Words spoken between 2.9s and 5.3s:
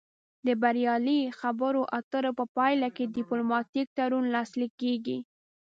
کې ډیپلوماتیک تړون لاسلیک کیږي